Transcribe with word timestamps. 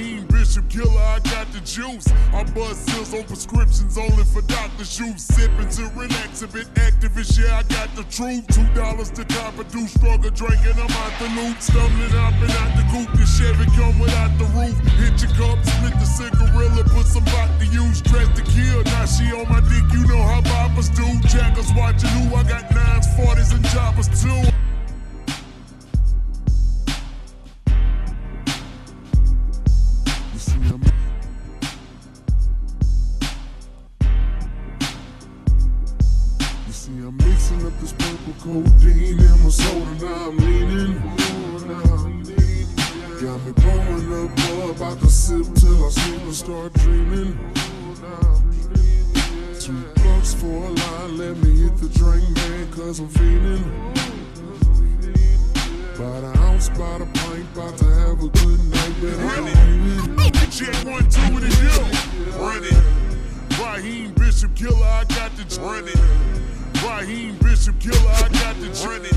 Bishop 0.00 0.68
Killer, 0.70 0.98
I 0.98 1.18
got 1.28 1.52
the 1.52 1.60
juice. 1.60 2.08
I 2.32 2.44
bust 2.54 2.88
pills 2.88 3.12
on 3.12 3.24
prescriptions 3.24 3.98
only 3.98 4.24
for 4.24 4.40
doctors' 4.42 4.98
use. 4.98 5.22
Sipping 5.22 5.68
to 5.76 5.92
relax 5.94 6.42
a 6.42 6.48
bit, 6.48 6.72
activist, 6.74 7.36
yeah, 7.36 7.60
I 7.60 7.62
got 7.68 7.94
the 7.94 8.04
truth. 8.08 8.48
Two 8.48 8.66
dollars 8.72 9.10
to 9.10 9.24
cop 9.24 9.58
a 9.58 9.64
do 9.64 9.86
struggle 9.86 10.30
drinking, 10.30 10.80
I'm 10.80 10.90
out 11.04 11.12
the 11.20 11.28
loop. 11.36 11.60
Stumbling 11.60 12.16
up 12.16 12.32
and 12.40 12.52
out 12.64 12.72
the 12.80 12.84
coop, 12.88 13.12
the 13.12 13.26
Chevy 13.28 13.68
come 13.76 13.98
without 14.00 14.32
the 14.38 14.48
roof. 14.56 14.76
Hit 14.96 15.20
your 15.20 15.32
cup, 15.36 15.60
split 15.64 15.94
the 16.00 16.08
cigarilla, 16.08 16.82
put 16.96 17.06
some 17.06 17.24
back 17.24 17.50
to 17.60 17.66
use. 17.66 18.00
Dress 18.00 18.28
to 18.36 18.42
kill, 18.42 18.82
now 18.84 19.04
she 19.04 19.28
on 19.36 19.48
my 19.52 19.60
dick, 19.60 19.84
you 19.92 20.06
know 20.08 20.22
how 20.22 20.40
boppers 20.40 20.88
do. 20.96 21.04
Jackers 21.28 21.70
watching 21.76 22.08
who 22.16 22.34
I 22.34 22.42
got 22.44 22.72
nines, 22.74 23.06
forties, 23.16 23.52
and 23.52 23.64
choppers 23.68 24.08
too. 24.16 24.50
I'm 37.60 37.66
mixing 37.66 37.66
up 37.66 37.80
this 37.80 37.92
purple 37.92 38.34
codeine 38.40 39.20
in 39.20 39.42
my 39.42 39.50
soda. 39.50 40.04
Now 40.04 40.28
I'm 40.28 40.36
leaning. 40.38 40.96
I'm. 40.96 42.22
Got 43.20 43.44
me 43.44 43.52
pouring 43.52 44.24
up 44.24 44.38
more 44.48 44.70
about 44.70 45.00
to 45.00 45.10
sip 45.10 45.44
till 45.54 45.84
I 45.84 45.90
sleep 45.90 46.22
and 46.22 46.34
start 46.34 46.72
dreaming. 46.74 47.38
Two 49.60 49.84
bucks 50.02 50.32
for 50.32 50.46
a 50.46 50.70
line, 50.70 51.18
let 51.18 51.36
me 51.36 51.62
hit 51.62 51.76
the 51.76 51.88
drink, 51.90 52.28
man, 52.34 52.72
cause 52.72 52.98
I'm 52.98 53.08
feeling. 53.08 53.62
By 55.98 56.20
the 56.20 56.32
ounce, 56.38 56.70
by 56.70 56.98
the 56.98 57.06
pint, 57.12 57.46
about 57.52 57.76
to 57.76 57.84
have 57.84 58.22
a 58.22 58.28
good 58.28 58.60
night, 58.70 58.94
better 59.02 59.16
believe 59.36 60.34
it. 60.34 60.50
Check 60.50 60.74
one, 60.86 61.08
two, 61.10 61.20
and 61.20 61.44
a 61.44 61.48
yo. 61.62 62.40
Run 62.40 62.64
it. 62.64 62.82
Raheem 63.60 64.12
Bishop 64.14 64.54
Killer, 64.56 64.82
I 64.82 65.04
got 65.04 65.36
the 65.36 65.60
run 65.60 65.88
it. 65.88 66.40
Raheem 66.82 67.36
Bishop 67.38 67.78
Killer, 67.78 67.96
I 68.08 68.28
got 68.28 68.56
the 68.56 68.68
run 68.84 69.04
it. 69.04 69.16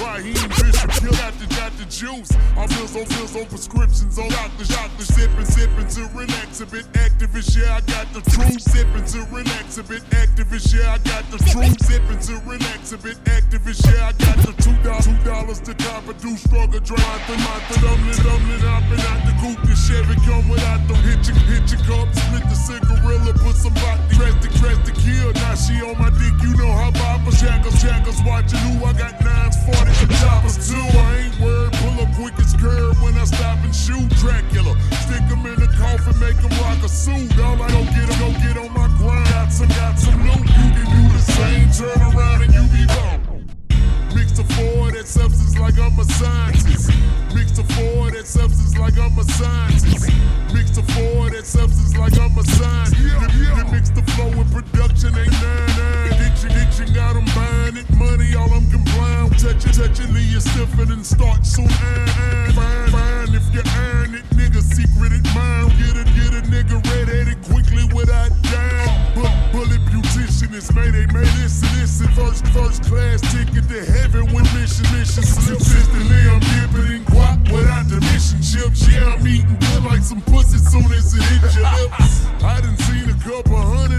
Raheem 0.00 0.48
Bishop 0.48 0.90
Killer, 0.96 1.30
got 1.30 1.34
the 1.36 1.46
got 1.54 1.72
the 1.76 1.84
juice. 1.92 2.32
I 2.56 2.66
pills 2.66 2.96
on 2.96 3.04
pills 3.06 3.36
on 3.36 3.46
prescriptions 3.46 4.18
on 4.18 4.28
doctor 4.30 4.64
doctor 4.64 5.04
sipping 5.04 5.44
sipping 5.44 5.88
to 5.88 6.08
relax 6.16 6.60
a 6.60 6.66
bit. 6.66 6.86
Activist, 6.92 7.56
yeah, 7.56 7.76
I 7.76 7.80
got 7.84 8.08
the 8.12 8.22
truth. 8.32 8.60
Sipping 8.60 9.04
to 9.12 9.20
relax 9.28 9.78
a 9.78 9.84
bit. 9.84 10.02
Activist, 10.10 10.72
yeah, 10.72 10.96
I 10.96 10.98
got 11.04 11.24
the 11.30 11.38
truth. 11.52 11.80
Sipping 11.84 12.20
to 12.28 12.34
relax 12.48 12.92
a 12.92 12.98
bit. 12.98 13.16
Activist, 13.24 13.84
yeah, 13.84 14.08
I 14.08 14.12
got 14.16 14.38
the 14.40 14.52
two 14.62 14.76
dollars 14.82 15.04
two 15.04 15.18
dollars 15.24 15.60
to 15.60 15.74
cop 15.74 16.08
a 16.08 16.14
do 16.14 16.36
struggle 16.36 16.80
drive 16.80 17.22
the 17.28 17.36
month 17.44 17.68
dumbling 17.80 18.20
dumbling 18.24 18.64
hopping 18.64 19.02
out 19.10 19.20
the 19.26 19.34
coupe. 19.40 19.60
The 19.66 19.74
Chevy 19.76 20.16
come 20.24 20.48
without 20.48 20.80
the 20.88 20.94
hit 21.04 21.26
your 21.28 21.36
hit 21.48 21.70
your 21.70 21.80
cup, 21.84 22.08
split 22.14 22.44
the 22.48 22.56
cigarilla, 22.56 23.32
put 23.40 23.56
some 23.56 23.74
body 23.74 24.02
dress 24.16 24.34
to 24.42 24.48
dress 24.58 24.78
to 24.86 24.92
kill. 24.92 25.32
Now 25.32 25.54
she 25.54 25.80
on 25.82 25.98
my 25.98 26.09
jackers 27.40 27.82
jackers 27.82 28.20
watching 28.22 28.58
who 28.58 28.84
I 28.84 28.92
got 28.92 29.16
nines, 29.24 29.56
forties, 29.64 30.02
and 30.02 30.12
choppers 30.20 30.56
too. 30.68 30.76
I 30.76 31.24
ain't 31.24 31.40
worried, 31.40 31.72
pull 31.80 31.96
up 32.04 32.14
quick 32.14 32.38
as 32.38 32.52
curb 32.54 32.96
when 33.00 33.16
I 33.16 33.24
stop 33.24 33.58
and 33.64 33.74
shoot 33.74 34.08
Dracula. 34.20 34.76
Stick 35.04 35.24
'em 35.32 35.46
in 35.46 35.56
the 35.56 35.70
coffin, 35.80 36.18
make 36.20 36.36
'em 36.36 36.52
rock 36.60 36.84
a 36.84 36.88
suit. 36.88 37.32
All 37.40 37.62
I 37.62 37.68
go 37.70 37.82
get 37.96 38.08
'em, 38.12 38.18
go 38.20 38.30
get 38.44 38.56
on 38.58 38.70
my 38.76 38.88
grind. 38.98 39.28
Got 39.30 39.52
some, 39.52 39.68
got 39.68 39.98
some 39.98 40.20
loot. 40.26 40.46
You 40.58 40.66
can 40.76 40.86
do 40.96 41.02
the 41.16 41.22
same, 41.32 41.68
turn 41.72 42.00
around 42.12 42.42
and 42.42 42.52
you 42.52 42.64
be 42.76 42.84
gone. 42.86 43.20
Mix 44.14 44.32
the 44.32 44.44
four 44.54 44.90
that 44.92 45.08
substance 45.08 45.58
like 45.58 45.78
I'm 45.78 45.98
a 45.98 46.04
scientist. 46.04 46.59
Leave 60.40 60.52
stiffer 60.52 60.84
than 60.84 61.04
start 61.04 61.44
soon. 61.44 61.66
Uh, 61.66 62.52
uh, 62.56 62.90
fine, 62.90 63.34
if 63.34 63.54
you 63.54 63.62
earn 63.76 64.14
it, 64.14 64.24
nigga, 64.30 64.62
secret 64.62 65.12
it 65.12 65.24
mine. 65.34 65.68
Get 65.78 65.96
it, 65.96 66.08
get 66.16 66.32
a 66.34 66.42
nigga 66.48 66.76
red-headed 66.90 67.42
quickly 67.44 67.84
without 67.94 68.30
dying. 68.42 69.14
But 69.14 69.32
bullet 69.52 69.80
beautician 69.88 70.54
is 70.54 70.72
made, 70.74 70.94
they 70.94 71.06
made 71.06 71.32
this 71.40 71.62
and 71.62 71.80
this 71.80 72.00
and 72.00 72.12
first, 72.14 72.46
first 72.48 72.84
class 72.84 73.20
ticket 73.32 73.68
to 73.68 73.84
heaven 73.84 74.32
when 74.32 74.44
mission, 74.54 74.86
mission. 74.92 75.24
Consistently, 75.24 76.22
I'm 76.28 76.40
dipping 76.40 76.92
in 76.96 77.04
guap 77.04 77.40
without 77.52 77.88
the 77.88 78.00
mission 78.12 78.40
chips. 78.40 78.88
Yeah, 78.88 79.14
I'm 79.14 79.26
eating 79.26 79.56
good 79.58 79.84
like 79.84 80.02
some 80.02 80.22
pussy 80.22 80.58
soon 80.58 80.90
as 80.92 81.14
it 81.14 81.22
hit 81.22 81.54
your 81.54 81.68
lips. 81.68 82.26
I 82.42 82.60
done 82.60 82.76
seen 82.78 83.08
a 83.08 83.18
couple 83.20 83.56
hundred 83.56 83.89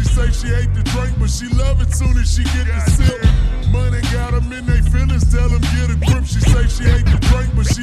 She 0.00 0.06
say 0.16 0.30
she 0.32 0.48
hate 0.48 0.72
to 0.72 0.82
drink, 0.96 1.12
but 1.18 1.28
she 1.28 1.46
love 1.60 1.82
it 1.82 1.92
soon 1.92 2.16
as 2.16 2.32
she 2.32 2.42
get 2.42 2.64
the 2.64 2.90
sip. 2.96 3.20
Money 3.68 4.00
got 4.16 4.32
'em 4.32 4.50
in 4.50 4.64
they 4.64 4.80
feelings, 4.80 5.28
tell 5.30 5.52
'em 5.52 5.60
get 5.76 5.90
a 5.92 5.96
grip. 6.08 6.24
She 6.24 6.40
say 6.40 6.64
she 6.68 6.84
hate 6.88 7.04
to 7.04 7.18
drink, 7.28 7.52
but 7.54 7.66
she 7.68 7.79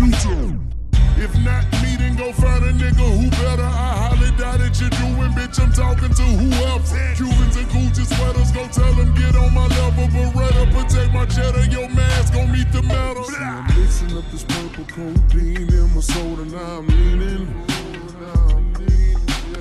If 0.00 1.34
not 1.42 1.64
me, 1.82 1.96
then 1.98 2.14
go 2.16 2.32
find 2.32 2.64
a 2.64 2.72
nigga 2.72 3.02
who 3.02 3.28
better. 3.30 3.62
I 3.62 4.14
highly 4.14 4.30
doubt 4.38 4.60
that 4.60 4.78
you're 4.78 4.90
doing, 4.90 5.32
bitch. 5.34 5.58
I'm 5.58 5.72
talking 5.72 6.14
to 6.14 6.22
whoever. 6.22 7.14
Cubans 7.16 7.56
and 7.56 7.66
Gucci 7.66 8.06
sweaters, 8.06 8.52
go 8.52 8.68
tell 8.68 8.94
them 8.94 9.12
get 9.16 9.34
on 9.34 9.52
my 9.52 9.66
level. 9.66 10.06
Beretta, 10.06 10.70
protect 10.72 11.12
my 11.12 11.26
cheddar. 11.26 11.64
Your 11.66 11.88
mask 11.90 12.34
gon' 12.34 12.52
meet 12.52 12.70
the 12.70 12.82
metal. 12.82 13.24
See, 13.24 13.36
I'm 13.36 13.66
mixing 13.76 14.16
up 14.16 14.24
this 14.30 14.44
purple 14.44 14.84
codeine 14.84 15.68
in 15.68 15.94
my 15.94 16.00
soda. 16.00 16.44
Now 16.44 16.78
I'm 16.78 16.86
leaning. 16.86 17.48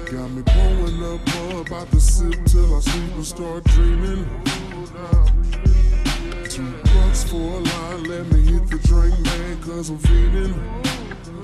Got 0.06 0.32
me 0.32 0.44
pouring 0.46 1.04
up 1.04 1.20
more, 1.36 1.62
about 1.62 1.92
to 1.92 2.00
sip 2.00 2.46
till 2.46 2.76
I 2.76 2.80
sleep 2.80 3.14
and 3.16 3.26
start 3.26 3.64
dreaming. 3.66 4.30
Two 6.48 6.72
bucks 6.94 7.24
for 7.26 7.60
a 7.60 7.67
the 8.78 8.88
drink, 8.88 9.20
man, 9.20 9.62
cause 9.62 9.90
I'm 9.90 9.98
feeling. 10.00 11.37